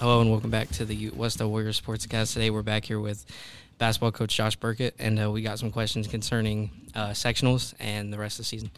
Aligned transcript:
Hello 0.00 0.22
and 0.22 0.30
welcome 0.30 0.48
back 0.48 0.70
to 0.70 0.86
the 0.86 1.10
West 1.10 1.42
Warriors 1.42 1.78
Sportscast. 1.78 2.32
Today 2.32 2.48
we're 2.48 2.62
back 2.62 2.86
here 2.86 2.98
with 2.98 3.26
basketball 3.76 4.10
coach 4.10 4.34
Josh 4.34 4.56
Burkett, 4.56 4.94
and 4.98 5.22
uh, 5.22 5.30
we 5.30 5.42
got 5.42 5.58
some 5.58 5.70
questions 5.70 6.08
concerning 6.08 6.70
uh, 6.94 7.08
sectionals 7.08 7.74
and 7.78 8.10
the 8.10 8.16
rest 8.16 8.38
of 8.38 8.44
the 8.46 8.48
season. 8.48 8.70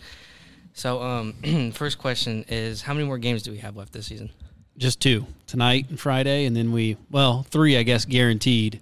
So, 0.74 1.00
um, 1.00 1.70
first 1.74 1.98
question 1.98 2.44
is, 2.48 2.82
how 2.82 2.92
many 2.92 3.06
more 3.06 3.18
games 3.18 3.44
do 3.44 3.52
we 3.52 3.58
have 3.58 3.76
left 3.76 3.92
this 3.92 4.08
season? 4.08 4.30
Just 4.76 4.98
two 4.98 5.24
tonight 5.46 5.86
and 5.90 6.00
Friday, 6.00 6.44
and 6.46 6.56
then 6.56 6.72
we 6.72 6.96
well 7.08 7.44
three, 7.44 7.76
I 7.76 7.84
guess, 7.84 8.04
guaranteed 8.04 8.80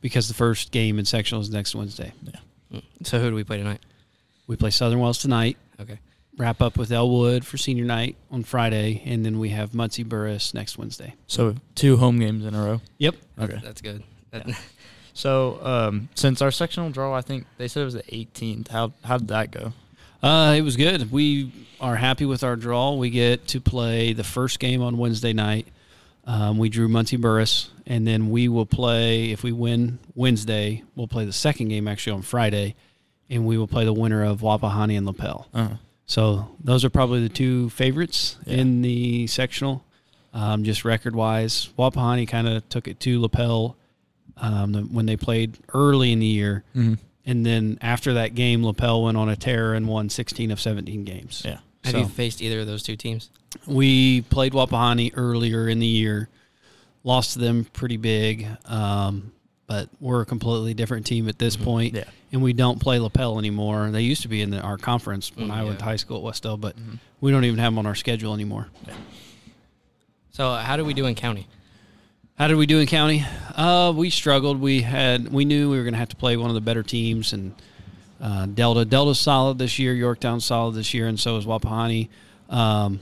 because 0.00 0.26
the 0.26 0.34
first 0.34 0.72
game 0.72 0.98
in 0.98 1.04
sectionals 1.04 1.42
is 1.42 1.50
next 1.50 1.76
Wednesday. 1.76 2.12
Yeah. 2.72 2.80
So 3.04 3.20
who 3.20 3.30
do 3.30 3.36
we 3.36 3.44
play 3.44 3.58
tonight? 3.58 3.82
We 4.48 4.56
play 4.56 4.70
Southern 4.70 4.98
Wells 4.98 5.18
tonight. 5.18 5.56
Okay. 5.78 6.00
Wrap 6.38 6.62
up 6.62 6.78
with 6.78 6.92
Elwood 6.92 7.44
for 7.44 7.58
senior 7.58 7.84
night 7.84 8.16
on 8.30 8.44
Friday, 8.44 9.02
and 9.04 9.26
then 9.26 9.38
we 9.40 9.50
have 9.50 9.74
Muncie 9.74 10.04
Burris 10.04 10.54
next 10.54 10.78
Wednesday. 10.78 11.14
So 11.26 11.56
two 11.74 11.96
home 11.96 12.18
games 12.18 12.46
in 12.46 12.54
a 12.54 12.64
row. 12.64 12.80
Yep. 12.98 13.16
Okay. 13.40 13.60
That's 13.62 13.82
good. 13.82 14.04
That, 14.30 14.48
yeah. 14.48 14.54
So 15.14 15.58
um, 15.64 16.08
since 16.14 16.40
our 16.40 16.52
sectional 16.52 16.90
draw, 16.90 17.12
I 17.12 17.22
think 17.22 17.44
they 17.56 17.66
said 17.66 17.80
it 17.80 17.86
was 17.86 17.94
the 17.94 18.04
18th. 18.04 18.68
How 18.68 18.92
how 19.02 19.18
did 19.18 19.28
that 19.28 19.50
go? 19.50 19.72
Uh, 20.22 20.54
it 20.56 20.62
was 20.62 20.76
good. 20.76 21.10
We 21.10 21.52
are 21.80 21.96
happy 21.96 22.24
with 22.24 22.44
our 22.44 22.54
draw. 22.54 22.94
We 22.94 23.10
get 23.10 23.48
to 23.48 23.60
play 23.60 24.12
the 24.12 24.22
first 24.22 24.60
game 24.60 24.80
on 24.80 24.96
Wednesday 24.96 25.32
night. 25.32 25.66
Um, 26.24 26.58
we 26.58 26.68
drew 26.68 26.88
Muncie 26.88 27.16
Burris, 27.16 27.70
and 27.84 28.06
then 28.06 28.30
we 28.30 28.48
will 28.48 28.66
play. 28.66 29.32
If 29.32 29.42
we 29.42 29.50
win 29.50 29.98
Wednesday, 30.14 30.84
we'll 30.94 31.08
play 31.08 31.24
the 31.24 31.32
second 31.32 31.68
game 31.68 31.88
actually 31.88 32.12
on 32.12 32.22
Friday, 32.22 32.76
and 33.28 33.44
we 33.44 33.58
will 33.58 33.66
play 33.66 33.84
the 33.84 33.92
winner 33.92 34.22
of 34.24 34.40
Wapahani 34.40 34.96
and 34.96 35.06
Lapel. 35.06 35.48
Uh-huh. 35.52 35.74
So 36.08 36.48
those 36.58 36.84
are 36.86 36.90
probably 36.90 37.22
the 37.22 37.28
two 37.28 37.68
favorites 37.70 38.38
yeah. 38.46 38.56
in 38.56 38.80
the 38.82 39.26
sectional, 39.26 39.84
um, 40.32 40.64
just 40.64 40.84
record 40.84 41.14
wise. 41.14 41.68
Wapahani 41.78 42.26
kind 42.26 42.48
of 42.48 42.66
took 42.70 42.88
it 42.88 42.98
to 43.00 43.20
Lapel 43.20 43.76
um, 44.38 44.72
the, 44.72 44.80
when 44.80 45.04
they 45.04 45.16
played 45.16 45.58
early 45.74 46.10
in 46.10 46.18
the 46.18 46.26
year. 46.26 46.64
Mm-hmm. 46.74 46.94
And 47.26 47.44
then 47.44 47.78
after 47.82 48.14
that 48.14 48.34
game, 48.34 48.64
Lapel 48.64 49.02
went 49.02 49.18
on 49.18 49.28
a 49.28 49.36
tear 49.36 49.74
and 49.74 49.86
won 49.86 50.08
16 50.08 50.50
of 50.50 50.58
17 50.58 51.04
games. 51.04 51.42
Yeah. 51.44 51.58
Have 51.84 51.92
so, 51.92 51.98
you 51.98 52.06
faced 52.06 52.40
either 52.40 52.60
of 52.60 52.66
those 52.66 52.82
two 52.82 52.96
teams? 52.96 53.30
We 53.66 54.22
played 54.22 54.54
Wapahani 54.54 55.12
earlier 55.14 55.68
in 55.68 55.78
the 55.78 55.86
year, 55.86 56.30
lost 57.04 57.34
to 57.34 57.38
them 57.38 57.66
pretty 57.66 57.98
big, 57.98 58.48
um, 58.64 59.32
but 59.68 59.88
we're 60.00 60.22
a 60.22 60.26
completely 60.26 60.74
different 60.74 61.06
team 61.06 61.28
at 61.28 61.38
this 61.38 61.54
mm-hmm. 61.54 61.64
point. 61.64 61.94
Yeah. 61.94 62.04
And 62.32 62.42
we 62.42 62.52
don't 62.52 62.80
play 62.80 62.98
Lapel 62.98 63.38
anymore. 63.38 63.90
They 63.90 64.00
used 64.00 64.22
to 64.22 64.28
be 64.28 64.42
in 64.42 64.50
the, 64.50 64.60
our 64.60 64.78
conference 64.78 65.30
when 65.36 65.48
mm, 65.48 65.52
I 65.52 65.62
went 65.62 65.78
to 65.78 65.84
high 65.84 65.96
school 65.96 66.16
at 66.16 66.22
Wes-Del, 66.24 66.56
but 66.56 66.76
mm-hmm. 66.76 66.96
we 67.20 67.30
don't 67.30 67.44
even 67.44 67.58
have 67.58 67.72
them 67.72 67.78
on 67.78 67.86
our 67.86 67.94
schedule 67.94 68.34
anymore. 68.34 68.68
Yeah. 68.86 68.94
So, 70.30 70.54
how 70.54 70.76
do 70.76 70.84
we 70.84 70.94
do 70.94 71.06
in 71.06 71.14
county? 71.14 71.46
How 72.38 72.48
did 72.48 72.56
we 72.56 72.66
do 72.66 72.78
in 72.78 72.86
county? 72.86 73.24
Uh, 73.54 73.92
we 73.94 74.10
struggled. 74.10 74.60
We 74.60 74.82
had 74.82 75.32
we 75.32 75.44
knew 75.44 75.70
we 75.70 75.76
were 75.76 75.82
going 75.82 75.94
to 75.94 75.98
have 75.98 76.10
to 76.10 76.16
play 76.16 76.36
one 76.36 76.48
of 76.48 76.54
the 76.54 76.60
better 76.60 76.84
teams, 76.84 77.32
and 77.32 77.54
uh, 78.20 78.46
Delta 78.46 78.84
Delta's 78.84 79.18
solid 79.18 79.58
this 79.58 79.78
year. 79.78 79.92
Yorktown's 79.92 80.44
solid 80.44 80.76
this 80.76 80.94
year, 80.94 81.08
and 81.08 81.18
so 81.18 81.36
is 81.36 81.44
Wapahani. 81.44 82.08
Um, 82.48 83.00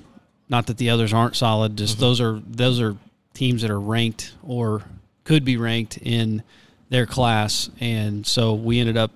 not 0.49 0.69
that 0.69 0.79
the 0.79 0.89
others 0.89 1.13
aren't 1.13 1.37
solid. 1.37 1.77
Just 1.77 1.95
mm-hmm. 1.95 2.01
those 2.01 2.21
are 2.23 2.41
those 2.47 2.81
are 2.81 2.97
teams 3.35 3.61
that 3.61 3.71
are 3.71 3.81
ranked 3.81 4.35
or 4.43 4.83
could 5.27 5.45
be 5.45 5.59
ranked 5.59 5.99
in 5.99 6.43
their 6.89 7.05
class, 7.05 7.69
and 7.81 8.27
so 8.27 8.55
we 8.55 8.81
ended 8.81 8.97
up 8.97 9.11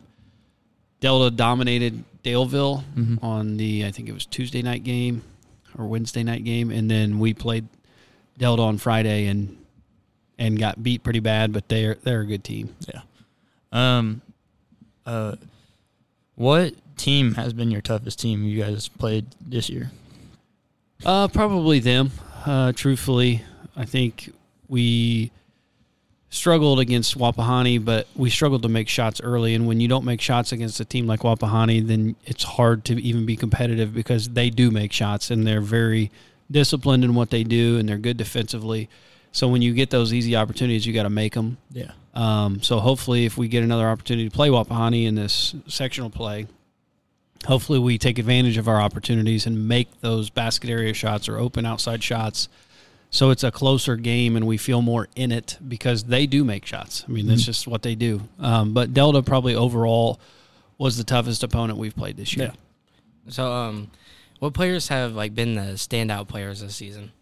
Delta 1.01 1.35
dominated 1.35 2.05
Daleville 2.23 2.83
mm-hmm. 2.95 3.25
on 3.25 3.57
the 3.57 3.87
I 3.87 3.93
think 3.93 4.09
it 4.09 4.13
was 4.13 4.27
Tuesday 4.27 4.61
night 4.61 4.85
game 4.85 5.23
or 5.79 5.87
Wednesday 5.87 6.23
night 6.23 6.45
game, 6.45 6.71
and 6.71 6.91
then 6.91 7.19
we 7.19 7.33
played 7.33 7.67
Delta 8.37 8.63
on 8.63 8.77
Friday 8.77 9.27
and 9.27 9.57
and 10.39 10.59
got 10.59 10.83
beat 10.83 11.03
pretty 11.03 11.21
bad, 11.21 11.53
but 11.53 11.69
they're 11.69 11.97
they're 12.03 12.23
a 12.23 12.27
good 12.27 12.45
team. 12.45 12.75
Yeah. 12.93 13.01
Um. 13.73 14.21
Uh. 15.07 15.37
What 16.35 16.75
team 16.97 17.35
has 17.35 17.53
been 17.53 17.71
your 17.71 17.83
toughest 17.83 18.19
team 18.19 18.45
you 18.45 18.63
guys 18.63 18.89
played 18.89 19.27
this 19.41 19.69
year? 19.69 19.91
Uh, 21.05 21.29
probably 21.29 21.79
them. 21.79 22.11
Uh, 22.47 22.73
truthfully, 22.73 23.43
I 23.77 23.85
think 23.85 24.33
we 24.69 25.31
struggled 26.31 26.79
against 26.79 27.19
Wapahani, 27.19 27.85
but 27.85 28.07
we 28.15 28.31
struggled 28.31 28.63
to 28.63 28.69
make 28.69 28.89
shots 28.89 29.21
early. 29.21 29.55
And 29.55 29.67
when 29.67 29.81
you 29.81 29.89
don't 29.89 30.05
make 30.05 30.21
shots 30.21 30.53
against 30.53 30.79
a 30.81 30.85
team 30.85 31.07
like 31.07 31.21
Wapahani, 31.21 31.87
then 31.87 32.15
it's 32.25 32.45
hard 32.45 32.85
to 32.87 33.03
even 33.03 33.27
be 33.27 33.37
competitive 33.37 33.93
because 33.93 34.29
they 34.31 34.49
do 34.49 34.71
make 34.71 34.93
shots 34.93 35.31
and 35.31 35.47
they're 35.47 35.61
very 35.61 36.11
disciplined 36.51 37.05
in 37.05 37.15
what 37.15 37.31
they 37.31 37.43
do 37.43 37.79
and 37.79 37.89
they're 37.89 37.99
good 37.99 38.17
defensively. 38.17 38.89
So 39.33 39.49
when 39.49 39.61
you 39.61 39.75
get 39.75 39.91
those 39.91 40.13
easy 40.13 40.37
opportunities, 40.37 40.87
you 40.87 40.93
got 40.93 41.03
to 41.03 41.11
make 41.11 41.35
them. 41.35 41.59
Yeah. 41.73 41.93
Um, 42.15 42.63
so 42.63 42.81
hopefully, 42.81 43.25
if 43.27 43.37
we 43.37 43.49
get 43.49 43.63
another 43.63 43.89
opportunity 43.89 44.29
to 44.29 44.35
play 44.35 44.49
Wapahani 44.49 45.07
in 45.07 45.15
this 45.15 45.55
sectional 45.69 46.11
play, 46.11 46.47
hopefully 47.47 47.79
we 47.79 47.99
take 47.99 48.19
advantage 48.19 48.57
of 48.57 48.69
our 48.69 48.81
opportunities 48.81 49.47
and 49.47 49.69
make 49.69 50.01
those 50.01 50.31
basket 50.31 50.71
area 50.71 50.93
shots 50.93 51.29
or 51.29 51.39
open 51.39 51.65
outside 51.65 52.03
shots. 52.03 52.49
So 53.11 53.31
it's 53.31 53.43
a 53.43 53.51
closer 53.51 53.97
game 53.97 54.37
and 54.37 54.47
we 54.47 54.57
feel 54.57 54.83
more 54.83 55.09
in 55.17 55.33
it 55.33 55.59
because 55.67 56.05
they 56.05 56.27
do 56.27 56.45
make 56.45 56.65
shots. 56.65 57.05
I 57.09 57.11
mean, 57.11 57.27
that's 57.27 57.43
mm-hmm. 57.43 57.47
just 57.47 57.67
what 57.67 57.83
they 57.83 57.97
do. 57.97 58.23
Um, 58.39 58.73
but 58.73 58.95
Delta 58.95 59.23
probably 59.23 59.55
overall 59.55 60.21
was 60.79 60.97
the 60.97 61.05
toughest 61.05 61.43
opponent 61.43 61.79
we've 61.79 61.95
played 61.95 62.17
this 62.17 62.37
year. 62.37 62.53
Yeah. 62.53 63.31
So, 63.31 63.53
um, 63.53 63.91
what 64.39 64.55
players 64.55 64.89
have 64.89 65.13
like 65.13 65.35
been 65.35 65.57
the 65.57 65.73
standout 65.75 66.29
players 66.29 66.61
this 66.61 66.75
season? 66.75 67.13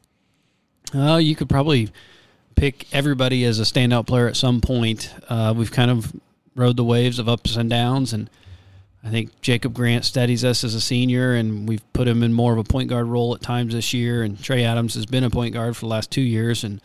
Uh, 0.94 1.16
you 1.16 1.34
could 1.34 1.48
probably 1.48 1.90
pick 2.54 2.86
everybody 2.92 3.44
as 3.44 3.58
a 3.58 3.64
standout 3.64 4.06
player 4.06 4.28
at 4.28 4.36
some 4.36 4.60
point. 4.60 5.12
Uh, 5.28 5.52
we've 5.56 5.72
kind 5.72 5.90
of 5.90 6.12
rode 6.54 6.76
the 6.76 6.84
waves 6.84 7.18
of 7.18 7.28
ups 7.28 7.56
and 7.56 7.68
downs, 7.68 8.12
and 8.12 8.30
I 9.04 9.10
think 9.10 9.40
Jacob 9.40 9.74
Grant 9.74 10.04
steadies 10.04 10.44
us 10.44 10.64
as 10.64 10.74
a 10.74 10.80
senior, 10.80 11.34
and 11.34 11.68
we've 11.68 11.92
put 11.92 12.08
him 12.08 12.22
in 12.22 12.32
more 12.32 12.52
of 12.52 12.58
a 12.58 12.64
point 12.64 12.88
guard 12.88 13.06
role 13.06 13.34
at 13.34 13.40
times 13.40 13.72
this 13.72 13.94
year. 13.94 14.22
And 14.22 14.42
Trey 14.42 14.64
Adams 14.64 14.94
has 14.94 15.06
been 15.06 15.24
a 15.24 15.30
point 15.30 15.54
guard 15.54 15.76
for 15.76 15.82
the 15.82 15.90
last 15.90 16.10
two 16.10 16.20
years, 16.20 16.64
and 16.64 16.80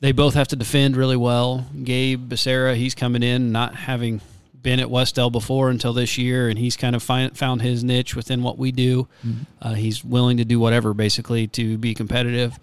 they 0.00 0.12
both 0.12 0.34
have 0.34 0.48
to 0.48 0.56
defend 0.56 0.96
really 0.96 1.16
well. 1.16 1.66
Gabe 1.82 2.28
Becerra, 2.32 2.76
he's 2.76 2.94
coming 2.94 3.22
in 3.22 3.50
not 3.50 3.74
having 3.74 4.20
been 4.62 4.80
at 4.80 4.90
Wes-Del 4.90 5.30
before 5.30 5.70
until 5.70 5.92
this 5.92 6.18
year, 6.18 6.48
and 6.48 6.58
he's 6.58 6.76
kind 6.76 6.96
of 6.96 7.02
find, 7.02 7.36
found 7.36 7.62
his 7.62 7.84
niche 7.84 8.16
within 8.16 8.42
what 8.42 8.58
we 8.58 8.72
do. 8.72 9.08
Mm-hmm. 9.24 9.42
Uh, 9.60 9.74
he's 9.74 10.04
willing 10.04 10.36
to 10.38 10.44
do 10.44 10.58
whatever 10.58 10.94
basically 10.94 11.46
to 11.48 11.78
be 11.78 11.94
competitive. 11.94 12.58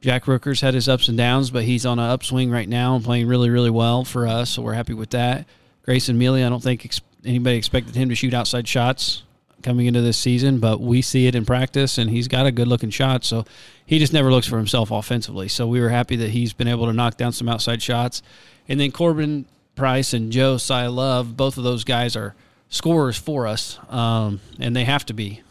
Jack 0.00 0.24
Rooker's 0.24 0.60
had 0.60 0.74
his 0.74 0.88
ups 0.88 1.08
and 1.08 1.16
downs, 1.16 1.50
but 1.50 1.64
he's 1.64 1.86
on 1.86 1.98
an 1.98 2.10
upswing 2.10 2.50
right 2.50 2.68
now 2.68 2.96
and 2.96 3.04
playing 3.04 3.28
really, 3.28 3.50
really 3.50 3.70
well 3.70 4.04
for 4.04 4.26
us. 4.26 4.50
So 4.50 4.62
we're 4.62 4.72
happy 4.72 4.94
with 4.94 5.10
that. 5.10 5.46
Grayson 5.84 6.18
Mealy, 6.18 6.42
I 6.42 6.48
don't 6.48 6.62
think 6.62 6.84
ex- 6.84 7.00
anybody 7.24 7.56
expected 7.56 7.94
him 7.94 8.08
to 8.08 8.14
shoot 8.14 8.34
outside 8.34 8.66
shots 8.66 9.22
coming 9.62 9.86
into 9.86 10.00
this 10.00 10.18
season, 10.18 10.58
but 10.58 10.80
we 10.80 11.02
see 11.02 11.26
it 11.26 11.34
in 11.34 11.44
practice, 11.44 11.98
and 11.98 12.10
he's 12.10 12.28
got 12.28 12.46
a 12.46 12.52
good 12.52 12.68
looking 12.68 12.90
shot. 12.90 13.24
So 13.24 13.44
he 13.86 13.98
just 13.98 14.12
never 14.12 14.30
looks 14.30 14.46
for 14.46 14.56
himself 14.56 14.90
offensively. 14.90 15.48
So 15.48 15.66
we 15.66 15.80
were 15.80 15.88
happy 15.88 16.16
that 16.16 16.30
he's 16.30 16.52
been 16.52 16.68
able 16.68 16.86
to 16.86 16.92
knock 16.92 17.16
down 17.16 17.32
some 17.32 17.48
outside 17.48 17.80
shots. 17.80 18.22
And 18.68 18.78
then 18.80 18.90
Corbin 18.90 19.46
Price 19.74 20.12
and 20.12 20.32
Josiah 20.32 20.90
Love, 20.90 21.36
both 21.36 21.56
of 21.58 21.64
those 21.64 21.84
guys 21.84 22.16
are 22.16 22.34
scorers 22.68 23.16
for 23.16 23.46
us, 23.46 23.78
um, 23.88 24.40
and 24.58 24.74
they 24.74 24.84
have 24.84 25.06
to 25.06 25.14
be. 25.14 25.42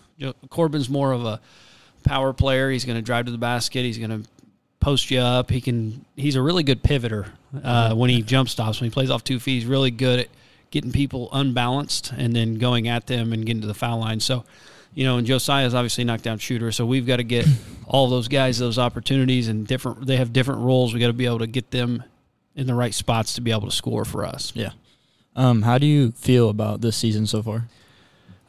Corbin's 0.49 0.89
more 0.89 1.11
of 1.13 1.25
a 1.25 1.39
power 2.03 2.33
player. 2.33 2.69
He's 2.69 2.85
going 2.85 2.97
to 2.97 3.01
drive 3.01 3.25
to 3.25 3.31
the 3.31 3.37
basket. 3.37 3.83
He's 3.83 3.97
going 3.97 4.23
to 4.23 4.29
post 4.79 5.09
you 5.09 5.19
up. 5.19 5.49
He 5.49 5.61
can. 5.61 6.05
He's 6.15 6.35
a 6.35 6.41
really 6.41 6.63
good 6.63 6.83
pivoter 6.83 7.27
uh, 7.63 7.95
when 7.95 8.09
he 8.09 8.21
jump 8.21 8.49
stops. 8.49 8.79
When 8.79 8.89
he 8.89 8.93
plays 8.93 9.09
off 9.09 9.23
two 9.23 9.39
feet, 9.39 9.55
he's 9.61 9.65
really 9.65 9.91
good 9.91 10.19
at 10.19 10.27
getting 10.71 10.91
people 10.91 11.29
unbalanced 11.31 12.11
and 12.17 12.35
then 12.35 12.55
going 12.55 12.87
at 12.87 13.07
them 13.07 13.33
and 13.33 13.45
getting 13.45 13.61
to 13.61 13.67
the 13.67 13.73
foul 13.73 13.99
line. 13.99 14.19
So, 14.19 14.45
you 14.95 15.05
know, 15.05 15.17
and 15.17 15.27
Josiah's 15.27 15.73
obviously 15.75 16.03
knocked 16.03 16.23
down 16.23 16.39
shooter. 16.39 16.71
So 16.71 16.85
we've 16.85 17.05
got 17.05 17.17
to 17.17 17.23
get 17.23 17.45
all 17.85 18.07
those 18.07 18.27
guys 18.27 18.57
those 18.57 18.79
opportunities 18.79 19.47
and 19.47 19.67
different. 19.67 20.07
They 20.07 20.17
have 20.17 20.33
different 20.33 20.61
roles. 20.61 20.93
We 20.93 20.99
got 20.99 21.07
to 21.07 21.13
be 21.13 21.25
able 21.25 21.39
to 21.39 21.47
get 21.47 21.71
them 21.71 22.03
in 22.55 22.67
the 22.67 22.73
right 22.73 22.93
spots 22.93 23.33
to 23.33 23.41
be 23.41 23.51
able 23.51 23.67
to 23.67 23.71
score 23.71 24.05
for 24.05 24.25
us. 24.25 24.51
Yeah. 24.55 24.71
Um, 25.35 25.61
how 25.61 25.77
do 25.77 25.85
you 25.85 26.11
feel 26.11 26.49
about 26.49 26.81
this 26.81 26.97
season 26.97 27.25
so 27.27 27.41
far? 27.41 27.67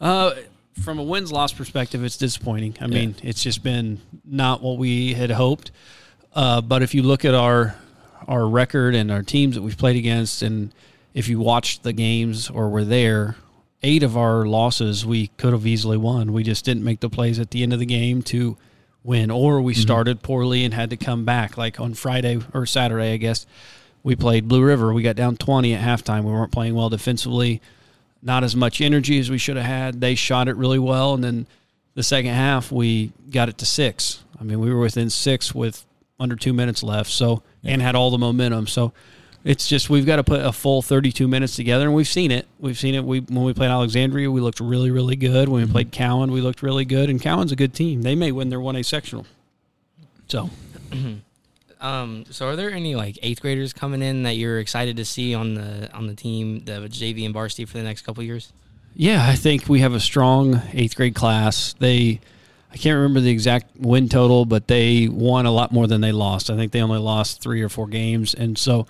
Uh, 0.00 0.34
from 0.80 0.98
a 0.98 1.02
wins 1.02 1.30
loss 1.30 1.52
perspective, 1.52 2.02
it's 2.02 2.16
disappointing. 2.16 2.76
I 2.80 2.86
mean, 2.86 3.14
it's 3.22 3.42
just 3.42 3.62
been 3.62 4.00
not 4.24 4.62
what 4.62 4.78
we 4.78 5.14
had 5.14 5.30
hoped. 5.30 5.70
Uh, 6.34 6.60
but 6.60 6.82
if 6.82 6.94
you 6.94 7.02
look 7.02 7.24
at 7.24 7.34
our 7.34 7.76
our 8.26 8.46
record 8.46 8.94
and 8.94 9.10
our 9.10 9.22
teams 9.22 9.56
that 9.56 9.62
we've 9.62 9.76
played 9.76 9.96
against, 9.96 10.42
and 10.42 10.72
if 11.14 11.28
you 11.28 11.40
watched 11.40 11.82
the 11.82 11.92
games 11.92 12.48
or 12.50 12.68
were 12.68 12.84
there, 12.84 13.36
eight 13.82 14.02
of 14.02 14.16
our 14.16 14.46
losses 14.46 15.04
we 15.04 15.28
could 15.36 15.52
have 15.52 15.66
easily 15.66 15.96
won. 15.96 16.32
We 16.32 16.42
just 16.42 16.64
didn't 16.64 16.84
make 16.84 17.00
the 17.00 17.10
plays 17.10 17.38
at 17.38 17.50
the 17.50 17.62
end 17.62 17.72
of 17.72 17.78
the 17.78 17.86
game 17.86 18.22
to 18.22 18.56
win, 19.04 19.30
or 19.30 19.60
we 19.60 19.72
mm-hmm. 19.72 19.82
started 19.82 20.22
poorly 20.22 20.64
and 20.64 20.72
had 20.72 20.90
to 20.90 20.96
come 20.96 21.24
back. 21.24 21.56
Like 21.56 21.80
on 21.80 21.94
Friday 21.94 22.40
or 22.54 22.66
Saturday, 22.66 23.12
I 23.12 23.16
guess 23.16 23.46
we 24.02 24.16
played 24.16 24.48
Blue 24.48 24.62
River. 24.62 24.92
We 24.92 25.02
got 25.02 25.16
down 25.16 25.36
twenty 25.36 25.74
at 25.74 25.80
halftime. 25.80 26.24
We 26.24 26.32
weren't 26.32 26.52
playing 26.52 26.74
well 26.74 26.88
defensively. 26.88 27.60
Not 28.22 28.44
as 28.44 28.54
much 28.54 28.80
energy 28.80 29.18
as 29.18 29.30
we 29.30 29.38
should 29.38 29.56
have 29.56 29.66
had. 29.66 30.00
They 30.00 30.14
shot 30.14 30.46
it 30.48 30.56
really 30.56 30.78
well, 30.78 31.14
and 31.14 31.24
then 31.24 31.46
the 31.94 32.04
second 32.04 32.34
half 32.34 32.70
we 32.70 33.12
got 33.30 33.48
it 33.48 33.58
to 33.58 33.66
six. 33.66 34.22
I 34.40 34.44
mean, 34.44 34.60
we 34.60 34.72
were 34.72 34.80
within 34.80 35.10
six 35.10 35.54
with 35.54 35.84
under 36.20 36.36
two 36.36 36.52
minutes 36.52 36.82
left. 36.82 37.10
So 37.10 37.42
and 37.64 37.82
had 37.82 37.94
all 37.94 38.10
the 38.10 38.18
momentum. 38.18 38.66
So 38.66 38.92
it's 39.44 39.66
just 39.68 39.90
we've 39.90 40.06
got 40.06 40.16
to 40.16 40.24
put 40.24 40.40
a 40.44 40.52
full 40.52 40.82
32 40.82 41.26
minutes 41.28 41.56
together, 41.56 41.86
and 41.86 41.94
we've 41.94 42.06
seen 42.08 42.30
it. 42.30 42.46
We've 42.60 42.78
seen 42.78 42.94
it. 42.94 43.04
We 43.04 43.20
when 43.20 43.44
we 43.44 43.52
played 43.54 43.70
Alexandria, 43.70 44.30
we 44.30 44.40
looked 44.40 44.60
really 44.60 44.90
really 44.90 45.16
good. 45.16 45.48
When 45.48 45.60
we 45.60 45.64
Mm-hmm. 45.64 45.72
played 45.72 45.92
Cowan, 45.92 46.30
we 46.32 46.40
looked 46.40 46.62
really 46.62 46.84
good. 46.84 47.10
And 47.10 47.20
Cowan's 47.20 47.52
a 47.52 47.56
good 47.56 47.74
team. 47.74 48.02
They 48.02 48.14
may 48.14 48.32
win 48.32 48.48
their 48.50 48.60
one 48.60 48.76
A 48.76 48.82
sectional. 48.84 49.26
So 50.28 50.50
Um, 51.80 52.26
so 52.30 52.46
are 52.46 52.54
there 52.54 52.70
any 52.70 52.94
like 52.94 53.18
eighth 53.22 53.40
graders 53.42 53.72
coming 53.72 54.02
in 54.02 54.22
that 54.22 54.36
you're 54.36 54.60
excited 54.60 54.96
to 54.98 55.04
see 55.04 55.34
on 55.34 55.54
the 55.54 55.92
on 55.92 56.06
the 56.06 56.14
team, 56.14 56.64
the 56.64 56.72
JV 56.88 57.24
and 57.24 57.34
varsity 57.34 57.64
for 57.64 57.76
the 57.76 57.82
next 57.82 58.02
couple 58.02 58.22
years? 58.22 58.52
Yeah, 58.94 59.26
I 59.28 59.34
think 59.34 59.68
we 59.68 59.80
have 59.80 59.92
a 59.94 59.98
strong 60.00 60.62
eighth 60.74 60.94
grade 60.94 61.14
class. 61.16 61.72
They, 61.80 62.20
I 62.72 62.76
can't 62.76 62.94
remember 62.94 63.20
the 63.20 63.30
exact 63.30 63.74
win 63.78 64.08
total, 64.08 64.44
but 64.44 64.68
they 64.68 65.08
won 65.08 65.44
a 65.46 65.50
lot 65.50 65.72
more 65.72 65.86
than 65.88 66.02
they 66.02 66.12
lost. 66.12 66.50
I 66.50 66.56
think 66.56 66.70
they 66.72 66.82
only 66.82 66.98
lost 67.00 67.42
three 67.42 67.62
or 67.62 67.68
four 67.68 67.88
games, 67.88 68.32
and 68.34 68.56
so 68.56 68.86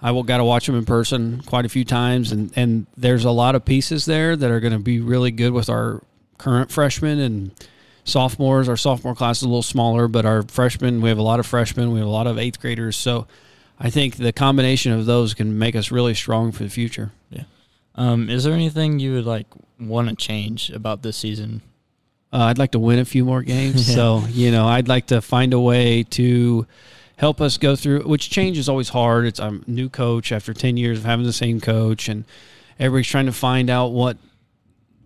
I 0.00 0.10
will 0.10 0.22
got 0.22 0.38
to 0.38 0.44
watch 0.44 0.66
them 0.66 0.76
in 0.76 0.84
person 0.84 1.42
quite 1.46 1.64
a 1.64 1.68
few 1.68 1.84
times. 1.84 2.32
And 2.32 2.52
and 2.56 2.86
there's 2.96 3.24
a 3.24 3.30
lot 3.30 3.54
of 3.54 3.64
pieces 3.64 4.04
there 4.04 4.36
that 4.36 4.50
are 4.50 4.60
going 4.60 4.72
to 4.72 4.78
be 4.78 5.00
really 5.00 5.30
good 5.30 5.52
with 5.52 5.68
our 5.68 6.02
current 6.38 6.70
freshmen 6.70 7.18
and 7.18 7.50
sophomores. 8.04 8.68
Our 8.68 8.76
sophomore 8.76 9.14
class 9.14 9.38
is 9.38 9.42
a 9.44 9.48
little 9.48 9.62
smaller, 9.62 10.08
but 10.08 10.26
our 10.26 10.42
freshmen, 10.42 11.00
we 11.00 11.08
have 11.08 11.18
a 11.18 11.22
lot 11.22 11.40
of 11.40 11.46
freshmen. 11.46 11.92
We 11.92 11.98
have 11.98 12.08
a 12.08 12.10
lot 12.10 12.26
of 12.26 12.38
eighth 12.38 12.60
graders. 12.60 12.96
So 12.96 13.26
I 13.78 13.90
think 13.90 14.16
the 14.16 14.32
combination 14.32 14.92
of 14.92 15.06
those 15.06 15.34
can 15.34 15.58
make 15.58 15.74
us 15.74 15.90
really 15.90 16.14
strong 16.14 16.52
for 16.52 16.62
the 16.62 16.70
future. 16.70 17.12
Um, 17.96 18.28
is 18.28 18.44
there 18.44 18.52
anything 18.52 18.98
you 18.98 19.14
would 19.14 19.24
like 19.24 19.46
want 19.80 20.08
to 20.08 20.14
change 20.14 20.70
about 20.70 21.02
this 21.02 21.16
season? 21.16 21.62
Uh, 22.32 22.44
I'd 22.44 22.58
like 22.58 22.72
to 22.72 22.78
win 22.78 22.98
a 22.98 23.04
few 23.04 23.24
more 23.24 23.42
games. 23.42 23.88
Yeah. 23.88 23.94
So, 23.94 24.24
you 24.28 24.50
know, 24.50 24.66
I'd 24.66 24.88
like 24.88 25.06
to 25.06 25.22
find 25.22 25.54
a 25.54 25.60
way 25.60 26.02
to 26.02 26.66
help 27.16 27.40
us 27.40 27.58
go 27.58 27.76
through, 27.76 28.02
which 28.02 28.30
change 28.30 28.58
is 28.58 28.68
always 28.68 28.90
hard. 28.90 29.26
It's 29.26 29.40
I'm 29.40 29.64
new 29.66 29.88
coach 29.88 30.32
after 30.32 30.54
10 30.54 30.76
years 30.76 30.98
of 30.98 31.04
having 31.04 31.26
the 31.26 31.32
same 31.32 31.60
coach, 31.60 32.08
and 32.08 32.24
everybody's 32.78 33.08
trying 33.08 33.26
to 33.26 33.32
find 33.32 33.68
out 33.68 33.88
what 33.88 34.18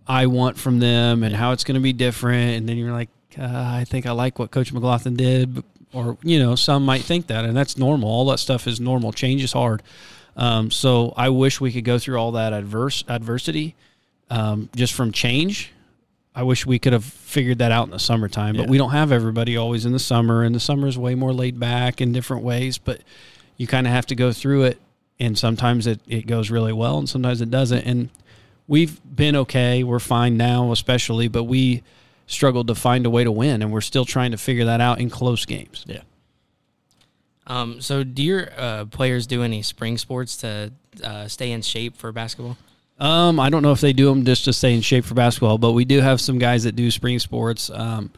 I 0.07 0.27
want 0.27 0.57
from 0.57 0.79
them 0.79 1.23
and 1.23 1.35
how 1.35 1.51
it's 1.51 1.63
going 1.63 1.75
to 1.75 1.81
be 1.81 1.93
different. 1.93 2.57
And 2.57 2.69
then 2.69 2.77
you're 2.77 2.91
like, 2.91 3.09
uh, 3.39 3.45
I 3.45 3.85
think 3.85 4.05
I 4.05 4.11
like 4.11 4.39
what 4.39 4.51
Coach 4.51 4.73
McLaughlin 4.73 5.15
did. 5.15 5.63
Or, 5.93 6.17
you 6.23 6.39
know, 6.39 6.55
some 6.55 6.85
might 6.85 7.01
think 7.01 7.27
that, 7.27 7.43
and 7.43 7.55
that's 7.55 7.77
normal. 7.77 8.09
All 8.09 8.25
that 8.27 8.37
stuff 8.37 8.65
is 8.65 8.79
normal. 8.79 9.11
Change 9.11 9.43
is 9.43 9.51
hard. 9.51 9.83
Um, 10.37 10.71
so 10.71 11.13
I 11.17 11.29
wish 11.29 11.59
we 11.59 11.71
could 11.71 11.83
go 11.83 11.99
through 11.99 12.17
all 12.17 12.31
that 12.33 12.53
adverse 12.53 13.03
adversity 13.09 13.75
um, 14.29 14.69
just 14.75 14.93
from 14.93 15.11
change. 15.11 15.73
I 16.33 16.43
wish 16.43 16.65
we 16.65 16.79
could 16.79 16.93
have 16.93 17.03
figured 17.03 17.57
that 17.59 17.71
out 17.71 17.85
in 17.85 17.91
the 17.91 17.99
summertime, 17.99 18.55
but 18.55 18.63
Yeah. 18.63 18.69
we 18.69 18.77
don't 18.77 18.91
have 18.91 19.11
everybody 19.11 19.57
always 19.57 19.85
in 19.85 19.91
the 19.91 19.99
summer, 19.99 20.43
and 20.43 20.55
the 20.55 20.59
summer 20.61 20.87
is 20.87 20.97
way 20.97 21.13
more 21.15 21.33
laid 21.33 21.59
back 21.59 21.99
in 21.99 22.13
different 22.13 22.43
ways. 22.43 22.77
But 22.77 23.01
you 23.57 23.67
kind 23.67 23.85
of 23.85 23.91
have 23.93 24.05
to 24.07 24.15
go 24.15 24.31
through 24.31 24.63
it, 24.63 24.79
and 25.19 25.37
sometimes 25.37 25.87
it, 25.87 25.99
it 26.07 26.27
goes 26.27 26.49
really 26.49 26.71
well, 26.73 26.97
and 26.97 27.09
sometimes 27.09 27.41
it 27.41 27.51
doesn't. 27.51 27.83
And 27.83 28.09
we've 28.67 28.99
been 29.13 29.35
okay. 29.35 29.83
We're 29.83 29.99
fine 29.99 30.37
now, 30.37 30.71
especially, 30.71 31.27
but 31.27 31.43
we 31.43 31.83
struggled 32.27 32.67
to 32.67 32.75
find 32.75 33.05
a 33.05 33.09
way 33.09 33.25
to 33.25 33.31
win, 33.31 33.61
and 33.61 33.69
we're 33.71 33.81
still 33.81 34.05
trying 34.05 34.31
to 34.31 34.37
figure 34.37 34.63
that 34.65 34.79
out 34.79 35.01
in 35.01 35.09
close 35.09 35.45
games. 35.45 35.83
Yeah. 35.85 36.01
Um, 37.47 37.81
so 37.81 38.03
do 38.05 38.23
your 38.23 38.49
uh, 38.55 38.85
players 38.85 39.27
do 39.27 39.43
any 39.43 39.61
spring 39.63 39.97
sports 39.97 40.37
to 40.37 40.71
uh, 41.03 41.27
stay 41.27 41.51
in 41.51 41.61
shape 41.61 41.97
for 41.97 42.11
basketball? 42.13 42.55
Um, 43.01 43.39
I 43.39 43.49
don't 43.49 43.63
know 43.63 43.71
if 43.71 43.81
they 43.81 43.93
do 43.93 44.05
them 44.05 44.23
just 44.25 44.45
to 44.45 44.53
stay 44.53 44.75
in 44.75 44.81
shape 44.81 45.05
for 45.05 45.15
basketball, 45.15 45.57
but 45.57 45.71
we 45.71 45.85
do 45.85 46.01
have 46.01 46.21
some 46.21 46.37
guys 46.37 46.65
that 46.65 46.75
do 46.75 46.91
spring 46.91 47.17
sports. 47.17 47.71
Um, 47.71 48.11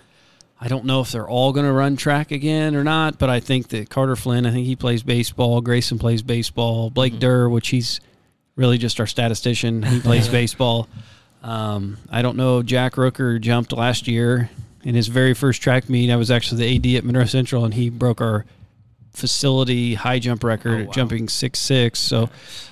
I 0.60 0.68
don't 0.68 0.84
know 0.84 1.00
if 1.00 1.14
they're 1.14 1.28
all 1.28 1.54
going 1.54 1.66
to 1.66 1.72
run 1.72 1.96
track 1.96 2.32
again 2.32 2.76
or 2.76 2.84
not, 2.84 3.18
but 3.18 3.30
I 3.30 3.40
think 3.40 3.70
that 3.70 3.90
Carter 3.90 4.18
Flynn, 4.18 4.46
I 4.46 4.52
think 4.52 4.68
he 4.68 4.76
plays 4.76 5.02
baseball. 5.02 5.62
Grayson 5.62 6.00
plays 6.00 6.22
baseball. 6.22 6.90
Blake 6.90 7.18
Durr, 7.18 7.48
which 7.48 7.70
he's 7.70 8.02
really 8.58 8.78
just 8.78 9.00
our 9.00 9.08
statistician, 9.08 9.84
he 9.84 10.02
plays 10.02 10.28
baseball. 10.30 10.90
Um, 11.44 11.98
I 12.10 12.22
don't 12.22 12.36
know. 12.36 12.62
Jack 12.62 12.96
Rooker 12.96 13.40
jumped 13.40 13.72
last 13.72 14.06
year 14.06 14.50
in 14.84 14.96
his 14.96 15.08
very 15.08 15.34
first 15.34 15.62
track 15.62 15.90
meet. 15.90 16.12
I 16.12 16.18
was 16.18 16.30
actually 16.30 16.78
the 16.78 16.96
AD 16.96 16.98
at 16.98 17.06
Monroe 17.06 17.24
Central, 17.24 17.64
and 17.64 17.74
he 17.74 17.90
broke 17.90 18.20
our 18.20 18.46
facility 19.14 19.94
high 19.94 20.20
jump 20.20 20.44
record, 20.44 20.82
Oh, 20.82 20.86
wow. 20.86 20.92
jumping 20.92 21.30
six 21.30 21.60
six. 21.60 22.00
So 22.00 22.30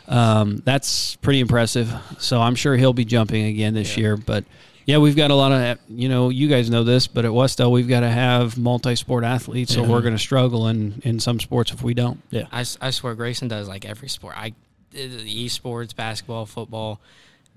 um, 0.07 0.61
that's 0.65 1.15
pretty 1.17 1.39
impressive. 1.39 1.93
So 2.19 2.41
I'm 2.41 2.55
sure 2.55 2.75
he'll 2.75 2.93
be 2.93 3.05
jumping 3.05 3.45
again 3.45 3.73
this 3.73 3.95
Yeah. 3.95 4.01
year. 4.01 4.17
But 4.17 4.43
yeah, 4.85 4.97
we've 4.97 5.15
got 5.15 5.29
a 5.31 5.35
lot 5.35 5.51
of 5.51 5.77
you 5.89 6.09
know 6.09 6.29
you 6.29 6.47
guys 6.47 6.69
know 6.69 6.83
this, 6.83 7.07
but 7.07 7.23
at 7.25 7.33
Wes-Del 7.33 7.71
we've 7.71 7.88
got 7.88 7.99
to 8.01 8.09
have 8.09 8.57
multi-sport 8.57 9.23
athletes, 9.23 9.73
so 9.73 9.83
we're 9.83 10.01
going 10.01 10.15
to 10.15 10.19
struggle 10.19 10.67
in 10.67 11.01
in 11.05 11.19
some 11.19 11.39
sports 11.39 11.71
if 11.71 11.83
we 11.83 11.93
don't. 11.93 12.19
Yeah. 12.31 12.45
I, 12.51 12.61
s- 12.61 12.77
I 12.81 12.89
swear 12.89 13.13
Grayson 13.15 13.47
does 13.47 13.67
like 13.67 13.85
every 13.85 14.09
sport. 14.09 14.35
I 14.38 14.53
esports, 14.93 15.95
basketball, 15.95 16.45
football, 16.45 16.99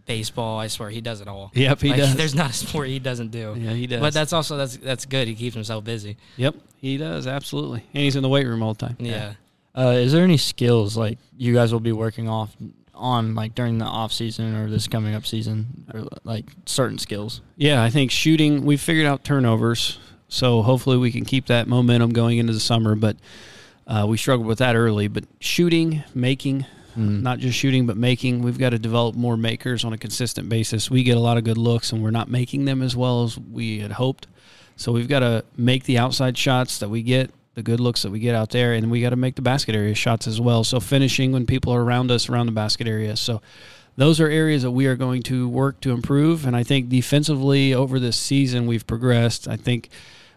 baseball. 0.06 0.58
I 0.58 0.66
swear 0.68 0.90
he 0.90 1.00
does 1.00 1.20
it 1.20 1.28
all. 1.28 1.50
Yep, 1.54 1.80
he 1.80 1.88
Like, 1.90 1.98
does. 1.98 2.14
There's 2.16 2.34
not 2.34 2.50
a 2.50 2.54
sport 2.54 2.88
he 2.88 2.98
doesn't 2.98 3.30
do. 3.30 3.54
Yeah, 3.58 3.72
he 3.72 3.86
does. 3.86 4.00
But 4.00 4.12
that's 4.14 4.32
also 4.32 4.56
that's 4.56 4.76
that's 4.76 5.04
good. 5.06 5.28
He 5.28 5.34
keeps 5.34 5.54
himself 5.54 5.84
busy. 5.84 6.16
yep, 6.36 6.54
he 6.80 6.96
does 6.96 7.26
absolutely, 7.26 7.84
and 7.94 8.02
he's 8.04 8.16
in 8.16 8.22
the 8.22 8.28
weight 8.28 8.46
room 8.46 8.62
all 8.62 8.74
the 8.74 8.86
time. 8.86 8.96
Yeah. 8.98 9.34
Uh, 9.76 9.94
is 9.96 10.12
there 10.12 10.22
any 10.22 10.36
skills 10.36 10.96
like 10.96 11.18
you 11.36 11.52
guys 11.52 11.72
will 11.72 11.80
be 11.80 11.90
working 11.92 12.28
off 12.28 12.56
on 12.94 13.34
like 13.34 13.56
during 13.56 13.78
the 13.78 13.84
off 13.84 14.12
season 14.12 14.54
or 14.54 14.70
this 14.70 14.86
coming 14.86 15.14
up 15.16 15.26
season, 15.26 15.84
or 15.92 16.04
like 16.22 16.44
certain 16.66 16.98
skills? 16.98 17.40
Yeah, 17.56 17.82
I 17.82 17.90
think 17.90 18.10
shooting, 18.12 18.64
we 18.64 18.76
figured 18.76 19.06
out 19.06 19.24
turnovers. 19.24 19.98
So 20.28 20.62
hopefully 20.62 20.96
we 20.96 21.10
can 21.12 21.24
keep 21.24 21.46
that 21.46 21.66
momentum 21.68 22.10
going 22.12 22.38
into 22.38 22.52
the 22.52 22.60
summer. 22.60 22.94
But 22.94 23.16
uh, 23.86 24.06
we 24.08 24.16
struggled 24.16 24.46
with 24.46 24.58
that 24.58 24.74
early. 24.76 25.06
But 25.08 25.24
shooting, 25.40 26.02
making, 26.14 26.66
Mm. 26.96 27.22
not 27.22 27.38
just 27.38 27.58
shooting, 27.58 27.86
but 27.86 27.96
making, 27.96 28.42
we've 28.42 28.58
got 28.58 28.70
to 28.70 28.78
develop 28.78 29.16
more 29.16 29.36
makers 29.36 29.84
on 29.84 29.92
a 29.92 29.98
consistent 29.98 30.48
basis. 30.48 30.90
We 30.90 31.02
get 31.02 31.16
a 31.16 31.20
lot 31.20 31.36
of 31.36 31.44
good 31.44 31.58
looks 31.58 31.92
and 31.92 32.02
we're 32.02 32.10
not 32.10 32.28
making 32.28 32.64
them 32.66 32.82
as 32.82 32.94
well 32.94 33.24
as 33.24 33.38
we 33.38 33.80
had 33.80 33.92
hoped. 33.92 34.26
So 34.76 34.92
we've 34.92 35.08
got 35.08 35.20
to 35.20 35.44
make 35.56 35.84
the 35.84 35.98
outside 35.98 36.36
shots 36.38 36.78
that 36.78 36.88
we 36.88 37.02
get, 37.02 37.30
the 37.54 37.62
good 37.62 37.80
looks 37.80 38.02
that 38.02 38.10
we 38.10 38.18
get 38.18 38.34
out 38.34 38.50
there, 38.50 38.72
and 38.72 38.90
we 38.90 39.00
got 39.00 39.10
to 39.10 39.16
make 39.16 39.36
the 39.36 39.42
basket 39.42 39.74
area 39.74 39.94
shots 39.94 40.26
as 40.26 40.40
well. 40.40 40.64
So 40.64 40.80
finishing 40.80 41.32
when 41.32 41.46
people 41.46 41.72
are 41.72 41.82
around 41.82 42.10
us, 42.10 42.28
around 42.28 42.46
the 42.46 42.52
basket 42.52 42.86
area. 42.86 43.16
So 43.16 43.40
those 43.96 44.20
are 44.20 44.28
areas 44.28 44.62
that 44.62 44.72
we 44.72 44.86
are 44.86 44.96
going 44.96 45.22
to 45.24 45.48
work 45.48 45.80
to 45.80 45.92
improve. 45.92 46.46
And 46.46 46.56
I 46.56 46.64
think 46.64 46.88
defensively 46.88 47.74
over 47.74 48.00
this 48.00 48.16
season, 48.16 48.66
we've 48.66 48.86
progressed. 48.86 49.46
I 49.46 49.56
think 49.56 49.90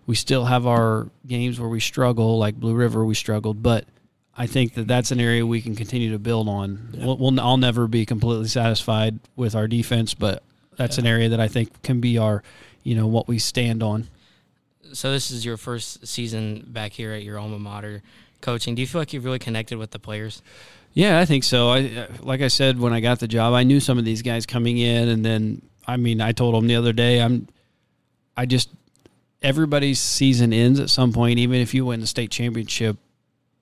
we 0.06 0.16
still 0.16 0.46
have 0.46 0.68
our 0.68 1.10
games 1.26 1.60
where 1.60 1.70
we 1.70 1.80
struggle, 1.80 2.38
like 2.38 2.56
Blue 2.56 2.76
River, 2.76 3.04
we 3.04 3.16
struggled, 3.16 3.64
but 3.64 3.86
I 4.38 4.46
think 4.46 4.76
that 4.76 4.88
that's 4.88 5.12
an 5.12 5.20
area 5.20 5.46
we 5.46 5.62
can 5.62 5.76
continue 5.76 6.12
to 6.12 6.20
build 6.20 6.48
on. 6.48 6.90
Yeah. 6.94 7.06
We'll, 7.06 7.18
we'll, 7.18 7.40
I'll 7.40 7.58
never 7.58 7.88
be 7.88 8.06
completely 8.06 8.48
satisfied 8.48 9.20
with 9.36 9.56
our 9.56 9.68
defense, 9.68 10.14
but 10.14 10.44
that's 10.76 11.00
an 11.00 11.08
area 11.08 11.30
that 11.30 11.40
I 11.40 11.48
think 11.48 11.82
can 11.82 12.00
be 12.00 12.20
our, 12.20 12.44
you 12.84 12.96
know, 12.96 13.08
what 13.08 13.28
we 13.28 13.40
stand 13.40 13.82
on. 13.82 14.08
So 14.94 15.12
this 15.12 15.32
is 15.32 15.44
your 15.44 15.58
first 15.58 16.08
season 16.08 16.66
back 16.68 16.94
here 16.94 17.12
at 17.14 17.24
your 17.24 17.40
alma 17.40 17.58
mater 17.58 18.04
coaching. 18.42 18.76
Do 18.76 18.82
you 18.82 18.88
feel 18.88 19.02
like 19.02 19.12
you've 19.12 19.26
really 19.26 19.40
connected 19.40 19.78
with 19.78 19.92
the 19.92 20.00
players? 20.00 20.42
Yeah, 20.94 21.20
I 21.20 21.26
think 21.26 21.44
so. 21.44 21.70
I 21.70 21.80
uh, 21.84 22.08
like 22.22 22.42
I 22.42 22.48
said 22.48 22.80
when 22.80 22.94
I 22.94 23.02
got 23.02 23.20
the 23.20 23.28
job, 23.28 23.54
I 23.54 23.64
knew 23.64 23.80
some 23.80 23.98
of 23.98 24.06
these 24.06 24.22
guys 24.22 24.46
coming 24.46 24.78
in, 24.78 25.10
and 25.10 25.26
then 25.26 25.62
I 25.86 25.98
mean, 25.98 26.22
I 26.22 26.32
told 26.32 26.56
them 26.56 26.68
the 26.68 26.76
other 26.76 26.94
day, 26.94 27.22
I'm, 27.22 27.48
I 28.36 28.46
just 28.46 28.70
everybody's 29.42 30.00
season 30.00 30.54
ends 30.54 30.80
at 30.80 30.90
some 30.90 31.14
point, 31.14 31.40
even 31.40 31.60
if 31.60 31.74
you 31.74 31.86
win 31.86 32.00
the 32.02 32.08
state 32.08 32.32
championship. 32.32 32.98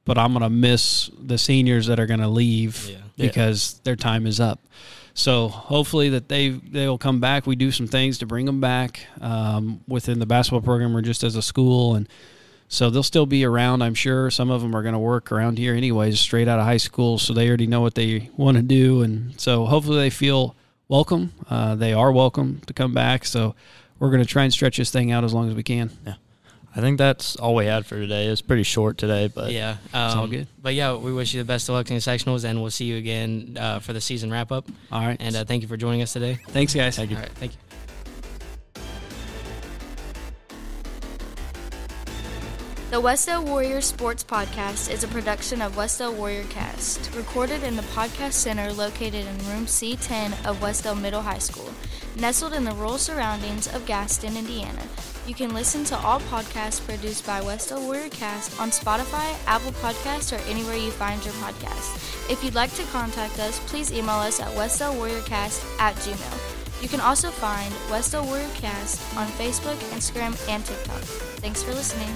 But 0.05 0.17
I'm 0.17 0.33
gonna 0.33 0.49
miss 0.49 1.09
the 1.19 1.37
seniors 1.37 1.87
that 1.87 1.99
are 1.99 2.05
gonna 2.05 2.29
leave 2.29 2.87
Yeah. 2.89 2.97
Yeah. 3.15 3.27
because 3.27 3.81
their 3.83 3.95
time 3.95 4.25
is 4.27 4.39
up. 4.39 4.59
So 5.13 5.47
hopefully 5.47 6.09
that 6.09 6.27
they 6.29 6.49
they 6.49 6.87
will 6.87 6.97
come 6.97 7.19
back. 7.19 7.47
We 7.47 7.55
do 7.55 7.71
some 7.71 7.87
things 7.87 8.17
to 8.19 8.25
bring 8.25 8.45
them 8.45 8.59
back 8.61 9.05
um, 9.21 9.81
within 9.87 10.19
the 10.19 10.25
basketball 10.25 10.61
program 10.61 10.95
or 10.95 11.01
just 11.01 11.23
as 11.23 11.35
a 11.35 11.41
school, 11.41 11.95
and 11.95 12.07
so 12.67 12.89
they'll 12.89 13.03
still 13.03 13.25
be 13.25 13.45
around. 13.45 13.81
I'm 13.81 13.93
sure 13.93 14.29
some 14.29 14.49
of 14.49 14.61
them 14.61 14.75
are 14.75 14.81
going 14.81 14.93
to 14.93 14.99
work 14.99 15.31
around 15.31 15.57
here 15.57 15.73
anyways, 15.73 16.19
straight 16.19 16.47
out 16.49 16.59
of 16.59 16.65
high 16.65 16.77
school, 16.77 17.17
so 17.17 17.31
they 17.33 17.47
already 17.47 17.67
know 17.67 17.79
what 17.79 17.95
they 17.95 18.29
want 18.35 18.57
to 18.57 18.63
do, 18.63 19.03
and 19.03 19.39
so 19.39 19.65
hopefully 19.65 19.97
they 19.97 20.09
feel 20.09 20.55
welcome. 20.89 21.31
Uh, 21.49 21.75
they 21.75 21.93
are 21.93 22.11
welcome 22.11 22.61
to 22.67 22.73
come 22.73 22.93
back. 22.93 23.23
So 23.25 23.55
we're 23.99 24.09
going 24.09 24.21
to 24.21 24.27
try 24.27 24.43
and 24.43 24.51
stretch 24.51 24.77
this 24.77 24.91
thing 24.91 25.11
out 25.11 25.23
as 25.23 25.33
long 25.33 25.47
as 25.47 25.55
we 25.55 25.63
can. 25.63 25.91
I 26.77 26.81
think 26.81 26.97
that's 26.97 27.37
all 27.37 27.55
we 27.55 27.65
had 27.65 27.85
for 27.85 27.95
today. 27.95 28.27
It's 28.27 28.41
pretty 28.41 28.63
short 28.63 28.97
today, 28.97 29.29
but 29.33 29.51
yeah, 29.51 29.77
um, 29.93 30.19
all 30.19 30.27
good. 30.27 30.47
But 30.61 30.73
yeah, 30.73 30.95
we 30.95 31.13
wish 31.13 31.33
you 31.33 31.41
the 31.41 31.47
best 31.47 31.69
of 31.69 31.75
luck 31.75 31.89
in 31.89 31.95
the 31.95 32.01
sectionals, 32.01 32.43
and 32.43 32.61
we'll 32.61 32.69
see 32.71 32.83
you 32.85 32.97
again 32.97 33.57
uh, 33.57 33.79
for 33.79 33.93
the 33.93 34.01
season 34.01 34.29
wrap 34.29 34.51
up. 34.51 34.67
All 34.91 34.99
right, 34.99 35.15
And 35.19 35.35
uh, 35.37 35.45
thank 35.45 35.61
you 35.61 35.69
for 35.69 35.77
joining 35.77 36.01
us 36.01 36.11
today. 36.11 36.37
thanks, 36.49 36.73
guys. 36.75 36.97
Thank 36.97 37.11
you. 37.11 37.15
All 37.15 37.21
right, 37.23 37.31
thank 37.31 37.53
you. 37.53 37.57
The 42.91 43.01
Wes-Del 43.01 43.43
Warriors 43.43 43.85
Sports 43.85 44.23
Podcast 44.23 44.91
is 44.91 45.03
a 45.03 45.07
production 45.07 45.61
of 45.61 45.75
Wes-Del 45.75 46.13
Warrior 46.13 46.43
Cast, 46.45 47.13
recorded 47.15 47.63
in 47.63 47.75
the 47.75 47.81
Podcast 47.83 48.33
Center 48.33 48.71
located 48.71 49.25
in 49.25 49.37
room 49.49 49.65
C10 49.65 50.45
of 50.45 50.61
Wes-Del 50.61 50.95
Middle 50.95 51.21
High 51.21 51.39
School, 51.39 51.69
nestled 52.15 52.53
in 52.53 52.63
the 52.63 52.71
rural 52.73 52.97
surroundings 52.97 53.73
of 53.73 53.85
Gaston, 53.85 54.37
Indiana. 54.37 54.83
You 55.27 55.33
can 55.33 55.55
listen 55.55 55.83
to 55.85 55.97
all 55.97 56.19
podcasts 56.19 56.85
produced 56.85 57.25
by 57.25 57.41
Wes-Del 57.41 57.81
Warrior 57.81 58.09
Cast 58.09 58.59
on 58.59 58.69
Spotify, 58.69 59.35
Apple 59.47 59.71
Podcasts, 59.71 60.31
or 60.31 60.39
anywhere 60.47 60.75
you 60.75 60.91
find 60.91 61.23
your 61.25 61.33
podcasts. 61.35 62.29
If 62.29 62.43
you'd 62.43 62.53
like 62.53 62.71
to 62.75 62.83
contact 62.83 63.39
us, 63.39 63.59
please 63.67 63.91
email 63.91 64.17
us 64.17 64.39
at 64.39 64.49
westellwarriorcast 64.49 65.79
at 65.79 65.95
gmail. 65.95 66.81
You 66.83 66.87
can 66.87 66.99
also 66.99 67.31
find 67.31 67.73
Wes-Del 67.89 68.23
Warrior 68.23 68.49
Cast 68.53 69.01
on 69.17 69.25
Facebook, 69.29 69.77
Instagram, 69.95 70.37
and 70.47 70.63
TikTok. 70.63 71.01
Thanks 71.41 71.63
for 71.63 71.73
listening. 71.73 72.13